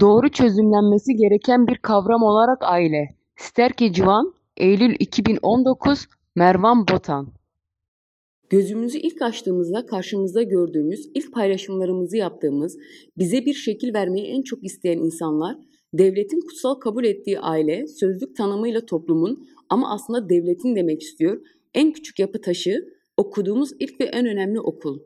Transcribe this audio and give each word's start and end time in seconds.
Doğru 0.00 0.28
çözümlenmesi 0.28 1.16
gereken 1.16 1.66
bir 1.66 1.76
kavram 1.76 2.22
olarak 2.22 2.58
aile. 2.62 3.16
Sterki 3.36 3.92
Civan, 3.92 4.34
Eylül 4.56 4.94
2019, 4.98 6.06
Mervan 6.36 6.88
Botan. 6.88 7.32
Gözümüzü 8.50 8.98
ilk 8.98 9.22
açtığımızda 9.22 9.86
karşımızda 9.86 10.42
gördüğümüz, 10.42 11.10
ilk 11.14 11.32
paylaşımlarımızı 11.32 12.16
yaptığımız, 12.16 12.78
bize 13.18 13.46
bir 13.46 13.54
şekil 13.54 13.94
vermeyi 13.94 14.26
en 14.26 14.42
çok 14.42 14.64
isteyen 14.64 14.98
insanlar, 14.98 15.56
devletin 15.94 16.40
kutsal 16.40 16.74
kabul 16.74 17.04
ettiği 17.04 17.40
aile, 17.40 17.86
sözlük 17.86 18.36
tanımıyla 18.36 18.86
toplumun 18.86 19.46
ama 19.68 19.94
aslında 19.94 20.28
devletin 20.28 20.76
demek 20.76 21.02
istiyor, 21.02 21.40
en 21.74 21.92
küçük 21.92 22.18
yapı 22.18 22.40
taşı, 22.40 22.84
okuduğumuz 23.16 23.70
ilk 23.80 24.00
ve 24.00 24.04
en 24.04 24.26
önemli 24.26 24.60
okul. 24.60 24.98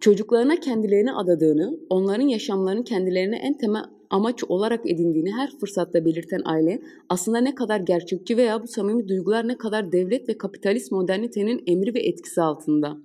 Çocuklarına 0.00 0.56
kendilerini 0.56 1.12
adadığını, 1.12 1.78
onların 1.90 2.28
yaşamlarını 2.28 2.84
kendilerine 2.84 3.36
en 3.36 3.58
temel 3.58 3.84
amaç 4.10 4.44
olarak 4.44 4.90
edindiğini 4.90 5.32
her 5.32 5.50
fırsatta 5.58 6.04
belirten 6.04 6.40
aile 6.44 6.82
aslında 7.08 7.38
ne 7.38 7.54
kadar 7.54 7.80
gerçekçi 7.80 8.36
veya 8.36 8.62
bu 8.62 8.66
samimi 8.66 9.08
duygular 9.08 9.48
ne 9.48 9.58
kadar 9.58 9.92
devlet 9.92 10.28
ve 10.28 10.38
kapitalist 10.38 10.92
modernitenin 10.92 11.62
emri 11.66 11.94
ve 11.94 12.00
etkisi 12.00 12.42
altında. 12.42 12.96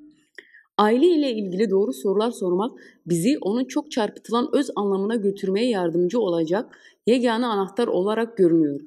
Aile 0.77 1.07
ile 1.07 1.31
ilgili 1.31 1.69
doğru 1.69 1.93
sorular 1.93 2.31
sormak 2.31 2.71
bizi 3.05 3.37
onun 3.41 3.65
çok 3.65 3.91
çarpıtılan 3.91 4.49
öz 4.53 4.69
anlamına 4.75 5.15
götürmeye 5.15 5.69
yardımcı 5.69 6.19
olacak 6.19 6.77
yegane 7.07 7.45
anahtar 7.45 7.87
olarak 7.87 8.37
görünüyor. 8.37 8.81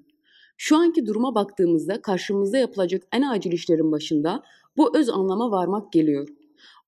Şu 0.56 0.76
anki 0.76 1.06
duruma 1.06 1.34
baktığımızda 1.34 2.02
karşımızda 2.02 2.58
yapılacak 2.58 3.02
en 3.12 3.22
acil 3.22 3.52
işlerin 3.52 3.92
başında 3.92 4.42
bu 4.76 4.98
öz 4.98 5.08
anlama 5.08 5.50
varmak 5.50 5.92
geliyor. 5.92 6.28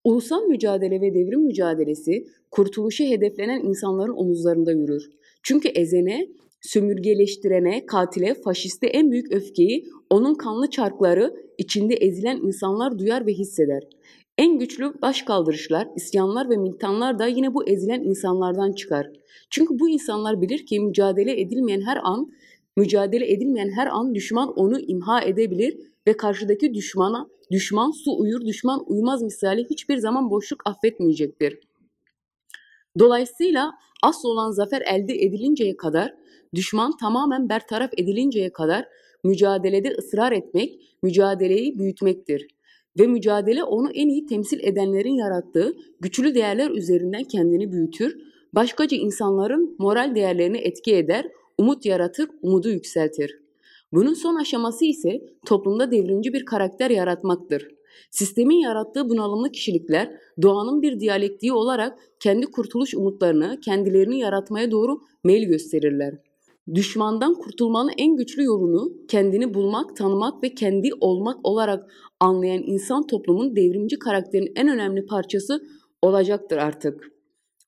Ulusal 0.07 0.43
mücadele 0.43 1.01
ve 1.01 1.15
devrim 1.15 1.41
mücadelesi 1.41 2.27
kurtuluşu 2.51 3.05
hedeflenen 3.05 3.61
insanların 3.61 4.17
omuzlarında 4.17 4.73
yürür. 4.73 5.11
Çünkü 5.43 5.69
ezene, 5.69 6.29
sömürgeleştirene, 6.61 7.87
katile, 7.87 8.35
faşiste 8.35 8.87
en 8.87 9.11
büyük 9.11 9.33
öfkeyi 9.33 9.87
onun 10.11 10.35
kanlı 10.35 10.71
çarkları 10.71 11.35
içinde 11.59 11.95
ezilen 11.95 12.37
insanlar 12.37 12.99
duyar 12.99 13.27
ve 13.27 13.33
hisseder. 13.33 13.83
En 14.39 14.59
güçlü 14.59 14.93
başkaldırışlar, 15.03 15.89
isyanlar 15.97 16.51
ve 16.51 16.57
militanlar 16.57 17.19
da 17.19 17.27
yine 17.27 17.55
bu 17.55 17.69
ezilen 17.69 18.03
insanlardan 18.03 18.73
çıkar. 18.73 19.11
Çünkü 19.51 19.79
bu 19.79 19.89
insanlar 19.89 20.43
bilir 20.43 20.67
ki 20.67 20.81
mücadele 20.81 21.41
edilmeyen 21.41 21.81
her 21.81 21.99
an, 22.03 22.33
mücadele 22.77 23.33
edilmeyen 23.33 23.71
her 23.71 23.87
an 23.87 24.15
düşman 24.15 24.53
onu 24.53 24.81
imha 24.81 25.23
edebilir 25.23 25.77
ve 26.07 26.17
karşıdaki 26.17 26.75
düşmana 26.75 27.29
düşman 27.51 27.91
su 27.91 28.19
uyur, 28.19 28.47
düşman 28.47 28.85
uyumaz 28.87 29.23
misali 29.23 29.65
hiçbir 29.71 29.97
zaman 29.97 30.31
boşluk 30.31 30.63
affetmeyecektir. 30.67 31.59
Dolayısıyla 32.99 33.73
asıl 34.03 34.29
olan 34.29 34.51
zafer 34.51 34.83
elde 34.83 35.15
edilinceye 35.15 35.77
kadar, 35.77 36.15
düşman 36.55 36.97
tamamen 36.97 37.49
bertaraf 37.49 37.91
edilinceye 37.97 38.53
kadar 38.53 38.89
mücadelede 39.25 39.95
ısrar 39.99 40.33
etmek, 40.33 40.81
mücadeleyi 41.03 41.79
büyütmektir. 41.79 42.47
Ve 42.99 43.07
mücadele 43.07 43.65
onu 43.65 43.91
en 43.95 44.09
iyi 44.09 44.27
temsil 44.27 44.61
edenlerin 44.61 45.15
yarattığı 45.15 45.73
güçlü 46.01 46.35
değerler 46.35 46.71
üzerinden 46.71 47.25
kendini 47.25 47.73
büyütür, 47.73 48.17
başkaca 48.53 48.97
insanların 48.97 49.77
moral 49.79 50.15
değerlerini 50.15 50.59
etki 50.59 50.97
eder, 50.97 51.29
umut 51.59 51.87
yaratır, 51.87 52.29
umudu 52.43 52.69
yükseltir. 52.69 53.46
Bunun 53.93 54.15
son 54.15 54.35
aşaması 54.35 54.85
ise 54.85 55.23
toplumda 55.47 55.91
devrimci 55.91 56.33
bir 56.33 56.45
karakter 56.45 56.91
yaratmaktır. 56.91 57.69
Sistemin 58.11 58.57
yarattığı 58.57 59.09
bunalımlı 59.09 59.51
kişilikler 59.53 60.11
doğanın 60.43 60.83
bir 60.83 61.01
diyalektiği 61.01 61.53
olarak 61.53 61.99
kendi 62.21 62.47
kurtuluş 62.47 62.95
umutlarını 62.95 63.61
kendilerini 63.61 64.19
yaratmaya 64.19 64.71
doğru 64.71 65.01
meyil 65.25 65.49
gösterirler. 65.49 66.15
Düşmandan 66.75 67.35
kurtulmanın 67.35 67.91
en 67.99 68.17
güçlü 68.17 68.45
yolunu 68.45 68.93
kendini 69.09 69.55
bulmak, 69.55 69.97
tanımak 69.97 70.43
ve 70.43 70.55
kendi 70.55 70.91
olmak 71.01 71.47
olarak 71.47 71.91
anlayan 72.21 72.63
insan 72.63 73.07
toplumun 73.07 73.57
devrimci 73.57 73.99
karakterin 73.99 74.53
en 74.57 74.69
önemli 74.69 75.07
parçası 75.07 75.63
olacaktır 76.03 76.57
artık. 76.57 77.16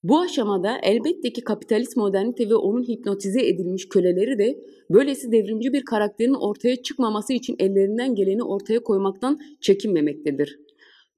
Bu 0.02 0.20
aşamada 0.20 0.78
elbette 0.82 1.32
ki 1.32 1.44
kapitalist 1.44 1.96
modernite 1.96 2.50
ve 2.50 2.54
onun 2.54 2.82
hipnotize 2.82 3.46
edilmiş 3.46 3.88
köleleri 3.88 4.38
de 4.38 4.60
böylesi 4.90 5.32
devrimci 5.32 5.72
bir 5.72 5.84
karakterin 5.84 6.34
ortaya 6.34 6.82
çıkmaması 6.82 7.32
için 7.32 7.56
ellerinden 7.58 8.14
geleni 8.14 8.42
ortaya 8.42 8.82
koymaktan 8.82 9.38
çekinmemektedir. 9.60 10.60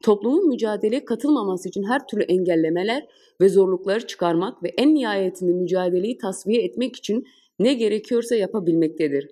Toplumun 0.03 0.49
mücadeleye 0.49 1.05
katılmaması 1.05 1.69
için 1.69 1.83
her 1.83 2.07
türlü 2.07 2.23
engellemeler 2.23 3.07
ve 3.41 3.49
zorlukları 3.49 4.07
çıkarmak 4.07 4.63
ve 4.63 4.69
en 4.69 4.95
nihayetinde 4.95 5.53
mücadeleyi 5.53 6.19
tasfiye 6.19 6.63
etmek 6.63 6.97
için 6.97 7.25
ne 7.59 7.75
gerekiyorsa 7.75 8.37
yapabilmektedir. 8.37 9.29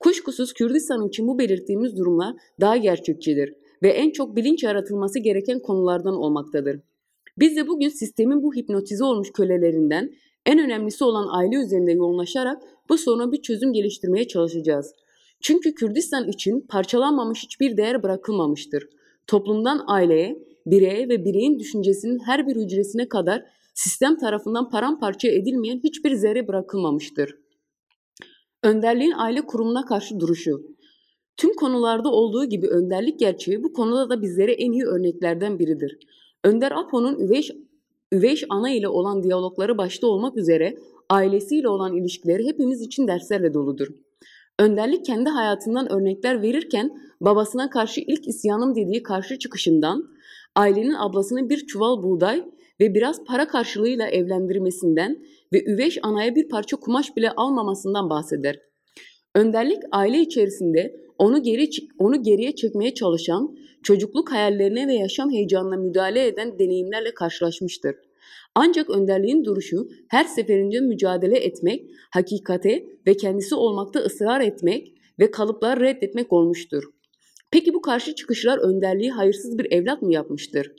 Kuşkusuz 0.00 0.52
Kürdistan 0.52 1.08
için 1.08 1.28
bu 1.28 1.38
belirttiğimiz 1.38 1.96
durumlar 1.96 2.34
daha 2.60 2.76
gerçekçidir 2.76 3.54
ve 3.82 3.88
en 3.88 4.10
çok 4.10 4.36
bilinç 4.36 4.62
yaratılması 4.62 5.18
gereken 5.18 5.60
konulardan 5.60 6.14
olmaktadır. 6.14 6.80
Biz 7.38 7.56
de 7.56 7.68
bugün 7.68 7.88
sistemin 7.88 8.42
bu 8.42 8.54
hipnotize 8.54 9.04
olmuş 9.04 9.32
kölelerinden 9.32 10.14
en 10.46 10.58
önemlisi 10.58 11.04
olan 11.04 11.28
aile 11.30 11.56
üzerinde 11.56 11.92
yoğunlaşarak 11.92 12.62
bu 12.88 12.98
soruna 12.98 13.32
bir 13.32 13.42
çözüm 13.42 13.72
geliştirmeye 13.72 14.28
çalışacağız. 14.28 14.94
Çünkü 15.40 15.74
Kürdistan 15.74 16.28
için 16.28 16.60
parçalanmamış 16.60 17.42
hiçbir 17.42 17.76
değer 17.76 18.02
bırakılmamıştır. 18.02 18.88
Toplumdan 19.26 19.84
aileye, 19.86 20.38
bireye 20.66 21.08
ve 21.08 21.24
bireyin 21.24 21.58
düşüncesinin 21.58 22.18
her 22.18 22.46
bir 22.46 22.56
hücresine 22.56 23.08
kadar 23.08 23.44
sistem 23.74 24.16
tarafından 24.16 24.70
paramparça 24.70 25.28
edilmeyen 25.28 25.80
hiçbir 25.84 26.14
zerre 26.14 26.48
bırakılmamıştır. 26.48 27.34
Önderliğin 28.62 29.14
aile 29.16 29.40
kurumuna 29.40 29.84
karşı 29.84 30.20
duruşu. 30.20 30.76
Tüm 31.36 31.54
konularda 31.54 32.08
olduğu 32.08 32.44
gibi 32.44 32.68
önderlik 32.68 33.20
gerçeği 33.20 33.62
bu 33.62 33.72
konuda 33.72 34.10
da 34.10 34.22
bizlere 34.22 34.52
en 34.52 34.72
iyi 34.72 34.84
örneklerden 34.84 35.58
biridir. 35.58 35.98
Önder 36.44 36.72
Apo'nun 36.72 37.18
Üveyş, 37.18 37.50
Üveyş 38.12 38.44
ana 38.48 38.70
ile 38.70 38.88
olan 38.88 39.22
diyalogları 39.22 39.78
başta 39.78 40.06
olmak 40.06 40.36
üzere 40.36 40.78
ailesiyle 41.10 41.68
olan 41.68 41.96
ilişkileri 41.96 42.46
hepimiz 42.46 42.80
için 42.80 43.08
derslerle 43.08 43.54
doludur. 43.54 43.88
Önderlik 44.58 45.04
kendi 45.04 45.30
hayatından 45.30 45.92
örnekler 45.92 46.42
verirken 46.42 46.98
babasına 47.20 47.70
karşı 47.70 48.00
ilk 48.00 48.28
isyanım 48.28 48.74
dediği 48.74 49.02
karşı 49.02 49.38
çıkışından, 49.38 50.08
ailenin 50.56 50.94
ablasını 50.94 51.50
bir 51.50 51.66
çuval 51.66 52.02
buğday 52.02 52.44
ve 52.80 52.94
biraz 52.94 53.24
para 53.24 53.48
karşılığıyla 53.48 54.08
evlendirmesinden 54.08 55.18
ve 55.52 55.64
üveş 55.64 55.98
anaya 56.02 56.34
bir 56.34 56.48
parça 56.48 56.76
kumaş 56.76 57.16
bile 57.16 57.30
almamasından 57.30 58.10
bahseder. 58.10 58.60
Önderlik 59.34 59.78
aile 59.92 60.20
içerisinde 60.20 61.05
onu 61.18 61.42
geri 61.42 61.70
onu 61.98 62.22
geriye 62.22 62.54
çekmeye 62.54 62.94
çalışan, 62.94 63.56
çocukluk 63.82 64.32
hayallerine 64.32 64.88
ve 64.88 64.94
yaşam 64.94 65.30
heyecanına 65.30 65.76
müdahale 65.76 66.26
eden 66.26 66.58
deneyimlerle 66.58 67.14
karşılaşmıştır. 67.14 67.96
Ancak 68.54 68.90
önderliğin 68.90 69.44
duruşu 69.44 69.88
her 70.08 70.24
seferinde 70.24 70.80
mücadele 70.80 71.38
etmek, 71.38 71.90
hakikate 72.10 72.86
ve 73.06 73.16
kendisi 73.16 73.54
olmakta 73.54 74.00
ısrar 74.00 74.40
etmek 74.40 74.92
ve 75.18 75.30
kalıpları 75.30 75.80
reddetmek 75.80 76.32
olmuştur. 76.32 76.84
Peki 77.50 77.74
bu 77.74 77.80
karşı 77.80 78.14
çıkışlar 78.14 78.58
önderliği 78.58 79.10
hayırsız 79.10 79.58
bir 79.58 79.72
evlat 79.72 80.02
mı 80.02 80.12
yapmıştır? 80.12 80.72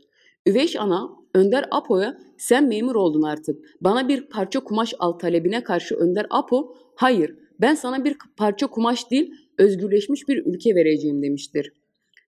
Üveş 0.45 0.75
ana 0.75 1.09
Önder 1.35 1.65
Apo'ya 1.71 2.17
sen 2.37 2.67
memur 2.67 2.95
oldun 2.95 3.21
artık. 3.21 3.65
Bana 3.81 4.07
bir 4.07 4.21
parça 4.21 4.59
kumaş 4.59 4.93
al 4.99 5.11
talebine 5.11 5.63
karşı 5.63 5.95
Önder 5.95 6.27
Apo 6.29 6.75
hayır 6.95 7.35
ben 7.61 7.75
sana 7.75 8.05
bir 8.05 8.17
parça 8.37 8.67
kumaş 8.67 9.11
değil 9.11 9.33
özgürleşmiş 9.57 10.28
bir 10.28 10.45
ülke 10.45 10.75
vereceğim 10.75 11.22
demiştir. 11.22 11.73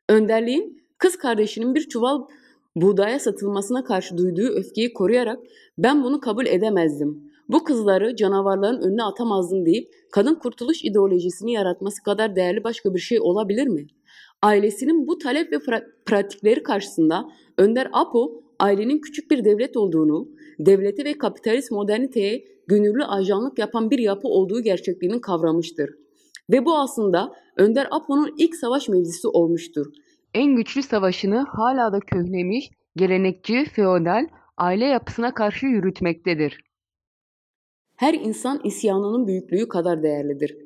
Önderliğin 0.09 0.84
kız 0.97 1.17
kardeşinin 1.17 1.75
bir 1.75 1.81
çuval 1.81 2.22
buğdaya 2.75 3.19
satılmasına 3.19 3.84
karşı 3.84 4.17
duyduğu 4.17 4.47
öfkeyi 4.47 4.94
koruyarak 4.94 5.39
ben 5.78 6.03
bunu 6.03 6.19
kabul 6.19 6.45
edemezdim. 6.45 7.29
Bu 7.50 7.63
kızları 7.63 8.16
canavarların 8.16 8.81
önüne 8.81 9.03
atamazdım 9.03 9.65
deyip 9.65 9.88
kadın 10.12 10.36
kurtuluş 10.36 10.83
ideolojisini 10.83 11.51
yaratması 11.51 12.03
kadar 12.03 12.36
değerli 12.36 12.63
başka 12.63 12.94
bir 12.94 13.00
şey 13.00 13.19
olabilir 13.21 13.68
mi? 13.68 13.88
Ailesinin 14.42 15.07
bu 15.07 15.18
talep 15.18 15.51
ve 15.51 15.59
pratikleri 16.06 16.63
karşısında 16.63 17.30
Önder 17.57 17.89
Apo 17.94 18.44
ailenin 18.59 19.00
küçük 19.01 19.31
bir 19.31 19.45
devlet 19.45 19.77
olduğunu, 19.77 20.30
devlete 20.59 21.06
ve 21.06 21.18
kapitalist 21.18 21.71
moderniteye 21.71 22.45
gönüllü 22.68 23.03
ajanlık 23.03 23.59
yapan 23.59 23.92
bir 23.92 24.00
yapı 24.00 24.27
olduğu 24.27 24.62
gerçekliğini 24.62 25.21
kavramıştır. 25.21 25.89
Ve 26.50 26.66
bu 26.66 26.78
aslında 26.78 27.36
Önder 27.57 27.88
Apo'nun 27.92 28.36
ilk 28.38 28.56
savaş 28.56 28.90
meclisi 28.90 29.28
olmuştur. 29.28 29.86
En 30.34 30.56
güçlü 30.56 30.84
savaşını 30.84 31.46
hala 31.50 31.94
da 31.94 32.00
köhnemiş, 32.00 32.69
gelenekçi, 32.96 33.66
feodal 33.66 34.28
aile 34.57 34.86
yapısına 34.86 35.34
karşı 35.34 35.66
yürütmektedir. 35.66 36.60
Her 37.96 38.13
insan 38.13 38.62
isyanının 38.63 39.28
büyüklüğü 39.28 39.68
kadar 39.68 40.04
değerlidir. 40.04 40.57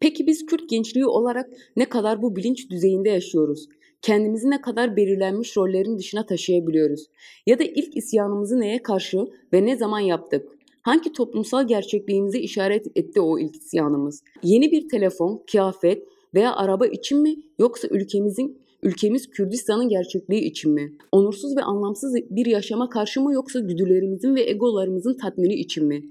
Peki 0.00 0.26
biz 0.26 0.46
Kürt 0.46 0.68
gençliği 0.70 1.06
olarak 1.06 1.50
ne 1.76 1.84
kadar 1.84 2.22
bu 2.22 2.36
bilinç 2.36 2.70
düzeyinde 2.70 3.10
yaşıyoruz? 3.10 3.68
Kendimizi 4.02 4.50
ne 4.50 4.60
kadar 4.60 4.96
belirlenmiş 4.96 5.56
rollerin 5.56 5.98
dışına 5.98 6.26
taşıyabiliyoruz? 6.26 7.06
Ya 7.46 7.58
da 7.58 7.64
ilk 7.64 7.96
isyanımızı 7.96 8.60
neye 8.60 8.82
karşı 8.82 9.18
ve 9.52 9.66
ne 9.66 9.76
zaman 9.76 10.00
yaptık? 10.00 10.48
Hangi 10.82 11.12
toplumsal 11.12 11.68
gerçekliğimize 11.68 12.38
işaret 12.38 12.86
etti 12.96 13.20
o 13.20 13.38
ilk 13.38 13.56
isyanımız? 13.56 14.22
Yeni 14.42 14.70
bir 14.70 14.88
telefon, 14.88 15.42
kıyafet 15.50 16.02
veya 16.34 16.54
araba 16.56 16.86
için 16.86 17.22
mi 17.22 17.36
yoksa 17.58 17.88
ülkemizin 17.88 18.60
ülkemiz 18.82 19.30
Kürdistan'ın 19.30 19.88
gerçekliği 19.88 20.42
için 20.42 20.72
mi? 20.72 20.92
Onursuz 21.12 21.56
ve 21.56 21.62
anlamsız 21.62 22.14
bir 22.14 22.46
yaşama 22.46 22.88
karşı 22.88 23.20
mı 23.20 23.32
yoksa 23.32 23.60
güdülerimizin 23.60 24.34
ve 24.34 24.50
egolarımızın 24.50 25.16
tatmini 25.16 25.54
için 25.54 25.86
mi? 25.86 26.02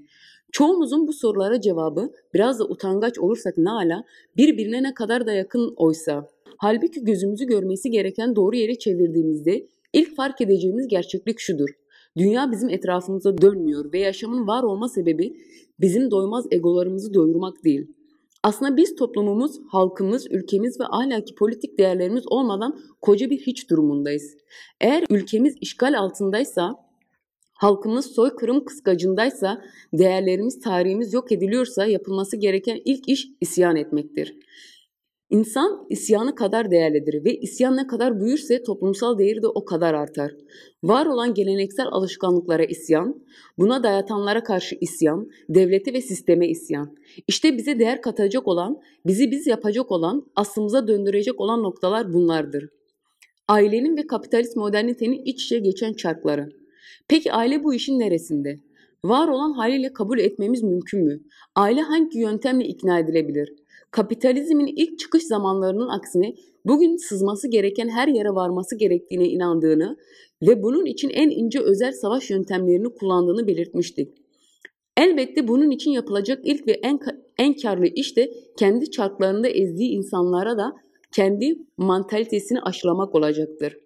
Çoğumuzun 0.52 1.06
bu 1.06 1.12
sorulara 1.12 1.60
cevabı 1.60 2.12
biraz 2.34 2.58
da 2.58 2.64
utangaç 2.64 3.18
olursak 3.18 3.58
ne 3.58 3.70
ala 3.70 4.04
birbirine 4.36 4.82
ne 4.82 4.94
kadar 4.94 5.26
da 5.26 5.32
yakın 5.32 5.74
oysa. 5.76 6.28
Halbuki 6.56 7.04
gözümüzü 7.04 7.46
görmesi 7.46 7.90
gereken 7.90 8.36
doğru 8.36 8.56
yere 8.56 8.74
çevirdiğimizde 8.74 9.66
ilk 9.92 10.16
fark 10.16 10.40
edeceğimiz 10.40 10.88
gerçeklik 10.88 11.38
şudur. 11.40 11.68
Dünya 12.16 12.52
bizim 12.52 12.68
etrafımıza 12.68 13.38
dönmüyor 13.38 13.92
ve 13.92 13.98
yaşamın 13.98 14.46
var 14.46 14.62
olma 14.62 14.88
sebebi 14.88 15.36
bizim 15.80 16.10
doymaz 16.10 16.46
egolarımızı 16.50 17.14
doyurmak 17.14 17.64
değil. 17.64 17.86
Aslında 18.42 18.76
biz 18.76 18.96
toplumumuz, 18.96 19.60
halkımız, 19.68 20.26
ülkemiz 20.30 20.80
ve 20.80 20.84
ahlaki 20.84 21.34
politik 21.34 21.78
değerlerimiz 21.78 22.24
olmadan 22.26 22.80
koca 23.00 23.30
bir 23.30 23.38
hiç 23.38 23.70
durumundayız. 23.70 24.36
Eğer 24.80 25.04
ülkemiz 25.10 25.56
işgal 25.60 25.98
altındaysa, 25.98 26.74
halkımız 27.52 28.06
soykırım 28.06 28.64
kıskacındaysa, 28.64 29.62
değerlerimiz, 29.92 30.60
tarihimiz 30.60 31.12
yok 31.12 31.32
ediliyorsa 31.32 31.86
yapılması 31.86 32.36
gereken 32.36 32.80
ilk 32.84 33.08
iş 33.08 33.28
isyan 33.40 33.76
etmektir. 33.76 34.36
İnsan 35.30 35.86
isyanı 35.90 36.34
kadar 36.34 36.70
değerlidir 36.70 37.24
ve 37.24 37.36
isyan 37.36 37.76
ne 37.76 37.86
kadar 37.86 38.20
büyürse 38.20 38.62
toplumsal 38.62 39.18
değeri 39.18 39.42
de 39.42 39.46
o 39.46 39.64
kadar 39.64 39.94
artar. 39.94 40.32
Var 40.82 41.06
olan 41.06 41.34
geleneksel 41.34 41.86
alışkanlıklara 41.90 42.64
isyan, 42.64 43.22
buna 43.58 43.82
dayatanlara 43.82 44.42
karşı 44.44 44.76
isyan, 44.80 45.30
devlete 45.48 45.92
ve 45.92 46.00
sisteme 46.00 46.48
isyan. 46.48 46.96
İşte 47.28 47.56
bize 47.56 47.78
değer 47.78 48.02
katacak 48.02 48.48
olan, 48.48 48.80
bizi 49.06 49.30
biz 49.30 49.46
yapacak 49.46 49.90
olan, 49.90 50.26
aslımıza 50.36 50.88
döndürecek 50.88 51.40
olan 51.40 51.62
noktalar 51.62 52.12
bunlardır. 52.12 52.68
Ailenin 53.48 53.96
ve 53.96 54.06
kapitalist 54.06 54.56
modernitenin 54.56 55.22
iç 55.24 55.44
içe 55.44 55.58
geçen 55.58 55.92
çarkları. 55.92 56.48
Peki 57.08 57.32
aile 57.32 57.64
bu 57.64 57.74
işin 57.74 57.98
neresinde? 57.98 58.58
Var 59.04 59.28
olan 59.28 59.52
haliyle 59.52 59.92
kabul 59.92 60.18
etmemiz 60.18 60.62
mümkün 60.62 61.04
mü? 61.04 61.20
Aile 61.54 61.80
hangi 61.80 62.18
yöntemle 62.18 62.64
ikna 62.64 62.98
edilebilir? 62.98 63.54
Kapitalizmin 63.90 64.66
ilk 64.76 64.98
çıkış 64.98 65.22
zamanlarının 65.22 65.88
aksine 65.88 66.34
bugün 66.66 66.96
sızması 66.96 67.48
gereken 67.48 67.88
her 67.88 68.08
yere 68.08 68.30
varması 68.30 68.76
gerektiğine 68.76 69.28
inandığını 69.28 69.96
ve 70.42 70.62
bunun 70.62 70.86
için 70.86 71.10
en 71.10 71.30
ince 71.30 71.60
özel 71.60 71.92
savaş 71.92 72.30
yöntemlerini 72.30 72.88
kullandığını 72.94 73.46
belirtmiştik. 73.46 74.08
Elbette 74.96 75.48
bunun 75.48 75.70
için 75.70 75.90
yapılacak 75.90 76.40
ilk 76.44 76.66
ve 76.66 76.72
en, 76.72 76.98
en 77.38 77.54
karlı 77.54 77.86
iş 77.86 78.16
de 78.16 78.32
kendi 78.58 78.90
çarklarında 78.90 79.48
ezdiği 79.48 79.90
insanlara 79.90 80.58
da 80.58 80.72
kendi 81.12 81.58
mantalitesini 81.76 82.60
aşılamak 82.60 83.14
olacaktır. 83.14 83.76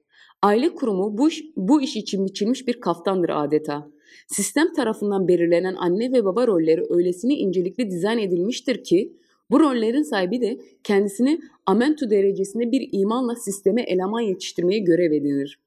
Aile 0.42 0.74
kurumu 0.74 1.18
bu 1.18 1.28
iş, 1.28 1.44
bu 1.56 1.82
iş 1.82 1.96
için 1.96 2.26
biçilmiş 2.26 2.68
bir 2.68 2.80
kaftandır 2.80 3.28
adeta. 3.28 3.90
Sistem 4.28 4.72
tarafından 4.72 5.28
belirlenen 5.28 5.74
anne 5.74 6.12
ve 6.12 6.24
baba 6.24 6.46
rolleri 6.46 6.82
öylesine 6.90 7.34
incelikli 7.34 7.90
dizayn 7.90 8.18
edilmiştir 8.18 8.84
ki 8.84 9.16
bu 9.50 9.60
rollerin 9.60 10.02
sahibi 10.02 10.40
de 10.40 10.60
kendisini 10.84 11.40
amentu 11.66 12.10
derecesinde 12.10 12.72
bir 12.72 12.88
imanla 12.92 13.36
sisteme 13.36 13.82
eleman 13.82 14.20
yetiştirmeye 14.20 14.78
görev 14.78 15.12
edinir. 15.12 15.60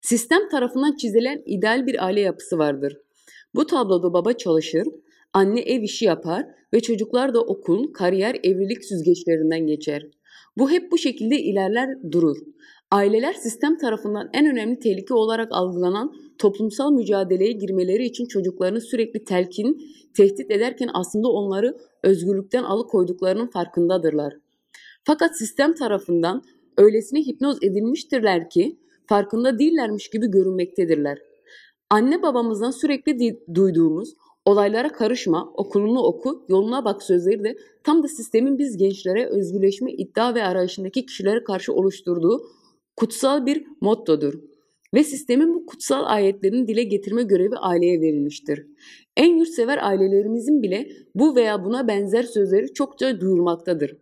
Sistem 0.00 0.48
tarafından 0.48 0.96
çizilen 0.96 1.42
ideal 1.46 1.86
bir 1.86 2.04
aile 2.06 2.20
yapısı 2.20 2.58
vardır. 2.58 2.96
Bu 3.54 3.66
tabloda 3.66 4.12
baba 4.12 4.32
çalışır, 4.32 4.88
anne 5.32 5.60
ev 5.60 5.82
işi 5.82 6.04
yapar 6.04 6.46
ve 6.74 6.80
çocuklar 6.80 7.34
da 7.34 7.40
okul, 7.40 7.92
kariyer, 7.92 8.36
evlilik 8.42 8.84
süzgeçlerinden 8.84 9.66
geçer. 9.66 10.06
Bu 10.58 10.70
hep 10.70 10.92
bu 10.92 10.98
şekilde 10.98 11.40
ilerler 11.40 11.88
durur. 12.12 12.36
Aileler 12.90 13.32
sistem 13.32 13.78
tarafından 13.78 14.30
en 14.32 14.46
önemli 14.46 14.78
tehlike 14.78 15.14
olarak 15.14 15.48
algılanan 15.50 16.12
toplumsal 16.38 16.92
mücadeleye 16.92 17.52
girmeleri 17.52 18.04
için 18.04 18.26
çocuklarını 18.26 18.80
sürekli 18.80 19.24
telkin, 19.24 19.82
tehdit 20.16 20.50
ederken 20.50 20.88
aslında 20.94 21.28
onları 21.28 21.76
özgürlükten 22.02 22.62
alıkoyduklarının 22.62 23.46
farkındadırlar. 23.46 24.34
Fakat 25.04 25.38
sistem 25.38 25.74
tarafından 25.74 26.42
öylesine 26.76 27.20
hipnoz 27.20 27.58
edilmiştirler 27.62 28.50
ki 28.50 28.78
farkında 29.06 29.58
değillermiş 29.58 30.10
gibi 30.10 30.30
görünmektedirler. 30.30 31.18
Anne 31.90 32.22
babamızdan 32.22 32.70
sürekli 32.70 33.38
duyduğumuz 33.54 34.14
olaylara 34.46 34.92
karışma, 34.92 35.52
okulunu 35.54 36.00
oku, 36.00 36.44
yoluna 36.48 36.84
bak 36.84 37.02
sözleri 37.02 37.44
de 37.44 37.56
tam 37.84 38.02
da 38.02 38.08
sistemin 38.08 38.58
biz 38.58 38.76
gençlere 38.76 39.26
özgürleşme 39.26 39.92
iddia 39.92 40.34
ve 40.34 40.42
arayışındaki 40.42 41.06
kişilere 41.06 41.44
karşı 41.44 41.72
oluşturduğu 41.72 42.42
kutsal 42.96 43.46
bir 43.46 43.64
mottodur. 43.80 44.34
Ve 44.94 45.04
sistemin 45.04 45.54
bu 45.54 45.66
kutsal 45.66 46.04
ayetlerini 46.06 46.68
dile 46.68 46.82
getirme 46.82 47.22
görevi 47.22 47.56
aileye 47.56 48.00
verilmiştir. 48.00 48.66
En 49.16 49.36
yurtsever 49.38 49.78
ailelerimizin 49.86 50.62
bile 50.62 50.88
bu 51.14 51.36
veya 51.36 51.64
buna 51.64 51.88
benzer 51.88 52.22
sözleri 52.22 52.74
çokça 52.74 53.20
duyulmaktadır. 53.20 53.96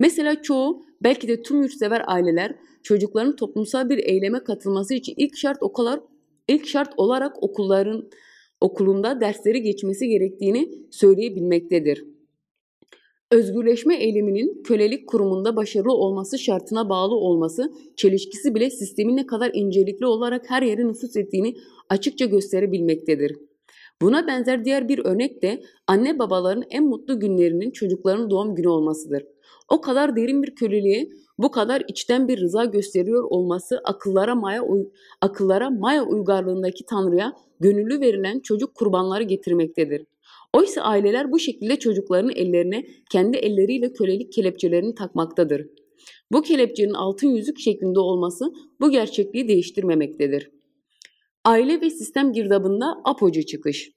Mesela 0.00 0.42
çoğu 0.42 0.84
belki 1.02 1.28
de 1.28 1.42
tüm 1.42 1.62
yurtsever 1.62 2.02
aileler 2.06 2.54
çocukların 2.82 3.36
toplumsal 3.36 3.88
bir 3.88 3.98
eyleme 3.98 4.44
katılması 4.44 4.94
için 4.94 5.14
ilk 5.16 5.36
şart 5.36 5.62
okullar 5.62 6.00
ilk 6.48 6.66
şart 6.66 6.92
olarak 6.96 7.42
okulların 7.42 8.10
okulunda 8.60 9.20
dersleri 9.20 9.62
geçmesi 9.62 10.08
gerektiğini 10.08 10.68
söyleyebilmektedir. 10.90 12.04
Özgürleşme 13.30 13.96
eyleminin 13.96 14.62
kölelik 14.62 15.08
kurumunda 15.08 15.56
başarılı 15.56 15.92
olması 15.92 16.38
şartına 16.38 16.88
bağlı 16.88 17.14
olması 17.14 17.72
çelişkisi 17.96 18.54
bile 18.54 18.70
sistemin 18.70 19.16
ne 19.16 19.26
kadar 19.26 19.50
incelikli 19.54 20.06
olarak 20.06 20.50
her 20.50 20.62
yere 20.62 20.88
nüfus 20.88 21.16
ettiğini 21.16 21.56
açıkça 21.88 22.24
gösterebilmektedir. 22.24 23.36
Buna 24.02 24.26
benzer 24.26 24.64
diğer 24.64 24.88
bir 24.88 24.98
örnek 24.98 25.42
de 25.42 25.62
anne 25.86 26.18
babaların 26.18 26.64
en 26.70 26.84
mutlu 26.84 27.20
günlerinin 27.20 27.70
çocukların 27.70 28.30
doğum 28.30 28.54
günü 28.54 28.68
olmasıdır. 28.68 29.26
O 29.68 29.80
kadar 29.80 30.16
derin 30.16 30.42
bir 30.42 30.54
köleliğe 30.54 31.08
bu 31.38 31.50
kadar 31.50 31.82
içten 31.88 32.28
bir 32.28 32.40
rıza 32.40 32.64
gösteriyor 32.64 33.24
olması 33.30 33.80
akıllara 33.84 34.34
maya 34.34 34.62
akıllara 35.20 35.70
maya 35.70 36.04
uygarlığındaki 36.04 36.86
tanrıya 36.86 37.32
gönüllü 37.60 38.00
verilen 38.00 38.40
çocuk 38.40 38.74
kurbanları 38.74 39.22
getirmektedir. 39.22 40.06
Oysa 40.52 40.82
aileler 40.82 41.32
bu 41.32 41.38
şekilde 41.38 41.76
çocuklarının 41.78 42.32
ellerine 42.36 42.86
kendi 43.10 43.36
elleriyle 43.36 43.92
kölelik 43.92 44.32
kelepçelerini 44.32 44.94
takmaktadır. 44.94 45.66
Bu 46.32 46.42
kelepçenin 46.42 46.94
altın 46.94 47.28
yüzük 47.28 47.58
şeklinde 47.58 48.00
olması 48.00 48.52
bu 48.80 48.90
gerçekliği 48.90 49.48
değiştirmemektedir. 49.48 50.50
Aile 51.44 51.80
ve 51.80 51.90
sistem 51.90 52.32
girdabında 52.32 53.00
apocu 53.04 53.46
çıkış. 53.46 53.90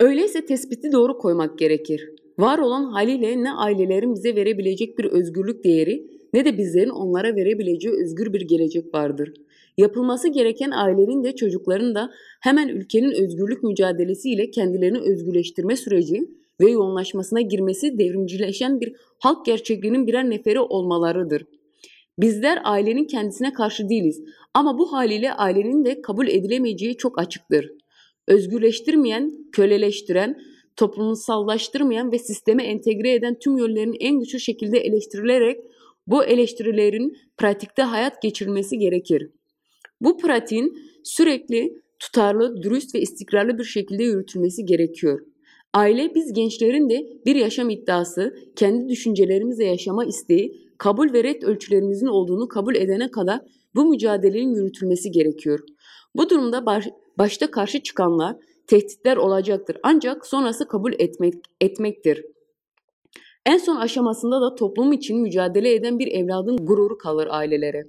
Öyleyse 0.00 0.46
tespiti 0.46 0.92
doğru 0.92 1.18
koymak 1.18 1.58
gerekir. 1.58 2.10
Var 2.38 2.58
olan 2.58 2.84
haliyle 2.84 3.42
ne 3.42 3.52
ailelerin 3.52 4.14
bize 4.14 4.36
verebilecek 4.36 4.98
bir 4.98 5.04
özgürlük 5.04 5.64
değeri 5.64 6.06
ne 6.32 6.44
de 6.44 6.58
bizlerin 6.58 6.90
onlara 6.90 7.36
verebileceği 7.36 7.94
özgür 7.94 8.32
bir 8.32 8.40
gelecek 8.40 8.94
vardır. 8.94 9.32
Yapılması 9.78 10.28
gereken 10.28 10.70
ailenin 10.70 11.24
de 11.24 11.36
çocukların 11.36 11.94
da 11.94 12.10
hemen 12.40 12.68
ülkenin 12.68 13.10
özgürlük 13.10 13.62
mücadelesiyle 13.62 14.50
kendilerini 14.50 14.98
özgürleştirme 14.98 15.76
süreci 15.76 16.30
ve 16.60 16.70
yoğunlaşmasına 16.70 17.40
girmesi 17.40 17.98
devrimcileşen 17.98 18.80
bir 18.80 18.92
halk 19.18 19.46
gerçekliğinin 19.46 20.06
birer 20.06 20.30
neferi 20.30 20.60
olmalarıdır. 20.60 21.46
Bizler 22.18 22.58
ailenin 22.64 23.04
kendisine 23.04 23.52
karşı 23.52 23.88
değiliz 23.88 24.22
ama 24.54 24.78
bu 24.78 24.92
haliyle 24.92 25.32
ailenin 25.32 25.84
de 25.84 26.02
kabul 26.02 26.28
edilemeyeceği 26.28 26.96
çok 26.96 27.18
açıktır. 27.18 27.72
Özgürleştirmeyen, 28.28 29.32
köleleştiren, 29.52 30.36
toplumsallaştırmayan 30.76 32.12
ve 32.12 32.18
sisteme 32.18 32.64
entegre 32.64 33.14
eden 33.14 33.38
tüm 33.38 33.58
yönlerin 33.58 33.96
en 34.00 34.18
güçlü 34.18 34.40
şekilde 34.40 34.78
eleştirilerek 34.78 35.60
bu 36.06 36.24
eleştirilerin 36.24 37.16
pratikte 37.36 37.82
hayat 37.82 38.22
geçirmesi 38.22 38.78
gerekir. 38.78 39.30
Bu 40.00 40.18
pratiğin 40.18 40.78
sürekli 41.04 41.82
tutarlı, 41.98 42.62
dürüst 42.62 42.94
ve 42.94 43.00
istikrarlı 43.00 43.58
bir 43.58 43.64
şekilde 43.64 44.02
yürütülmesi 44.02 44.64
gerekiyor. 44.64 45.20
Aile 45.74 46.14
biz 46.14 46.32
gençlerin 46.32 46.90
de 46.90 47.06
bir 47.26 47.36
yaşam 47.36 47.70
iddiası, 47.70 48.36
kendi 48.56 48.88
düşüncelerimizle 48.88 49.64
yaşama 49.64 50.04
isteği, 50.04 50.66
kabul 50.78 51.12
ve 51.12 51.24
red 51.24 51.42
ölçülerimizin 51.42 52.06
olduğunu 52.06 52.48
kabul 52.48 52.74
edene 52.74 53.10
kadar 53.10 53.40
bu 53.74 53.84
mücadelenin 53.84 54.54
yürütülmesi 54.54 55.10
gerekiyor. 55.10 55.60
Bu 56.14 56.30
durumda 56.30 56.66
baş, 56.66 56.88
başta 57.18 57.50
karşı 57.50 57.82
çıkanlar 57.82 58.36
tehditler 58.66 59.16
olacaktır 59.16 59.76
ancak 59.82 60.26
sonrası 60.26 60.68
kabul 60.68 60.92
etmek, 60.98 61.34
etmektir. 61.60 62.24
En 63.46 63.58
son 63.58 63.76
aşamasında 63.76 64.40
da 64.40 64.54
toplum 64.54 64.92
için 64.92 65.20
mücadele 65.20 65.74
eden 65.74 65.98
bir 65.98 66.06
evladın 66.06 66.56
gururu 66.56 66.98
kalır 66.98 67.28
ailelere. 67.30 67.86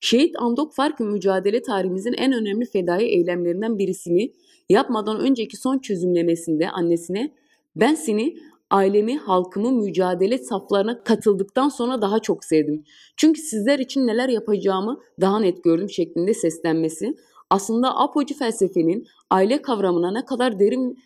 Şehit 0.00 0.36
Andok 0.38 0.74
Farkı 0.74 1.04
mücadele 1.04 1.62
tarihimizin 1.62 2.12
en 2.12 2.32
önemli 2.32 2.66
fedai 2.66 3.04
eylemlerinden 3.04 3.78
birisini 3.78 4.32
yapmadan 4.68 5.20
önceki 5.20 5.56
son 5.56 5.78
çözümlemesinde 5.78 6.70
annesine 6.70 7.34
ben 7.76 7.94
seni 7.94 8.36
ailemi, 8.70 9.18
halkımı 9.18 9.72
mücadele 9.72 10.38
saflarına 10.38 11.04
katıldıktan 11.04 11.68
sonra 11.68 12.02
daha 12.02 12.18
çok 12.18 12.44
sevdim. 12.44 12.84
Çünkü 13.16 13.40
sizler 13.40 13.78
için 13.78 14.06
neler 14.06 14.28
yapacağımı 14.28 15.00
daha 15.20 15.40
net 15.40 15.64
gördüm 15.64 15.90
şeklinde 15.90 16.34
seslenmesi 16.34 17.14
aslında 17.50 17.96
apocu 17.96 18.34
felsefenin 18.34 19.06
aile 19.30 19.62
kavramına 19.62 20.12
ne 20.12 20.24
kadar 20.24 20.58
derin 20.58 20.98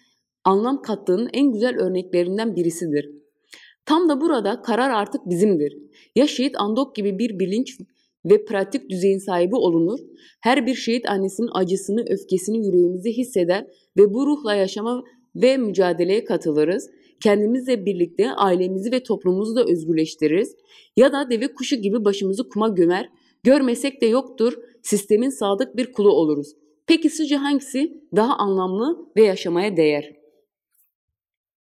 anlam 0.44 0.82
kattığının 0.82 1.30
en 1.32 1.52
güzel 1.52 1.78
örneklerinden 1.78 2.56
birisidir. 2.56 3.10
Tam 3.86 4.08
da 4.08 4.20
burada 4.20 4.62
karar 4.62 4.90
artık 4.90 5.20
bizimdir. 5.26 5.76
Ya 6.16 6.26
şehit 6.26 6.60
Andok 6.60 6.96
gibi 6.96 7.18
bir 7.18 7.38
bilinç 7.38 7.78
ve 8.24 8.44
pratik 8.44 8.90
düzeyin 8.90 9.18
sahibi 9.18 9.56
olunur, 9.56 9.98
her 10.40 10.66
bir 10.66 10.74
şehit 10.74 11.08
annesinin 11.08 11.50
acısını, 11.54 12.04
öfkesini 12.08 12.66
yüreğimizde 12.66 13.10
hisseder 13.10 13.66
ve 13.96 14.14
bu 14.14 14.26
ruhla 14.26 14.54
yaşama 14.54 15.04
ve 15.36 15.56
mücadeleye 15.56 16.24
katılırız. 16.24 16.90
Kendimizle 17.22 17.86
birlikte 17.86 18.32
ailemizi 18.32 18.92
ve 18.92 19.02
toplumumuzu 19.02 19.56
da 19.56 19.64
özgürleştiririz. 19.64 20.56
Ya 20.96 21.12
da 21.12 21.30
deve 21.30 21.54
kuşu 21.54 21.76
gibi 21.76 22.04
başımızı 22.04 22.48
kuma 22.48 22.68
gömer, 22.68 23.08
görmesek 23.42 24.00
de 24.00 24.06
yoktur, 24.06 24.58
sistemin 24.84 25.30
sadık 25.30 25.76
bir 25.76 25.92
kulu 25.92 26.12
oluruz. 26.12 26.52
Peki 26.86 27.10
sizce 27.10 27.36
hangisi 27.36 28.02
daha 28.16 28.36
anlamlı 28.36 29.08
ve 29.16 29.22
yaşamaya 29.24 29.76
değer? 29.76 30.13